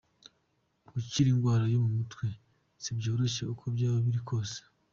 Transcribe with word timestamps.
Gukira 0.91 1.27
ingwara 1.33 1.63
yo 1.73 1.79
mu 1.83 1.89
mutwe 1.97 2.27
si 2.81 2.87
ivyoroshe, 2.93 3.41
uko 3.53 3.63
vyoba 3.75 3.97
biri 4.05 4.21
kwose. 4.27 4.57